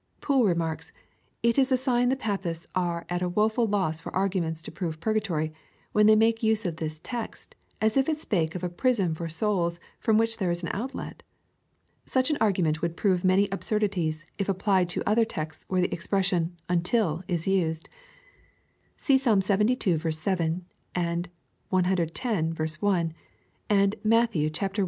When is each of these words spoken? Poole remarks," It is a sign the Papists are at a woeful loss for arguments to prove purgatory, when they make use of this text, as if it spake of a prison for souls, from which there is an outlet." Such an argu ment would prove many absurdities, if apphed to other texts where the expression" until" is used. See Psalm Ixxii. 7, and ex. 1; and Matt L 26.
Poole 0.19 0.45
remarks," 0.45 0.91
It 1.43 1.59
is 1.59 1.71
a 1.71 1.77
sign 1.77 2.09
the 2.09 2.15
Papists 2.15 2.65
are 2.73 3.05
at 3.07 3.21
a 3.21 3.29
woeful 3.29 3.67
loss 3.67 4.01
for 4.01 4.11
arguments 4.15 4.63
to 4.63 4.71
prove 4.71 4.99
purgatory, 4.99 5.53
when 5.91 6.07
they 6.07 6.15
make 6.15 6.41
use 6.41 6.65
of 6.65 6.77
this 6.77 6.97
text, 7.03 7.53
as 7.79 7.95
if 7.95 8.09
it 8.09 8.17
spake 8.17 8.55
of 8.55 8.63
a 8.63 8.69
prison 8.69 9.13
for 9.13 9.29
souls, 9.29 9.79
from 9.99 10.17
which 10.17 10.37
there 10.37 10.49
is 10.49 10.63
an 10.63 10.71
outlet." 10.73 11.21
Such 12.03 12.31
an 12.31 12.37
argu 12.37 12.63
ment 12.63 12.81
would 12.81 12.97
prove 12.97 13.23
many 13.23 13.47
absurdities, 13.51 14.25
if 14.39 14.47
apphed 14.47 14.87
to 14.87 15.07
other 15.07 15.23
texts 15.23 15.65
where 15.67 15.81
the 15.81 15.93
expression" 15.93 16.57
until" 16.77 17.21
is 17.27 17.45
used. 17.47 17.87
See 18.97 19.19
Psalm 19.19 19.41
Ixxii. 19.41 20.13
7, 20.15 20.65
and 20.95 21.29
ex. 21.77 22.81
1; 22.81 23.13
and 23.69 23.95
Matt 24.03 24.35
L 24.35 24.49
26. 24.49 24.79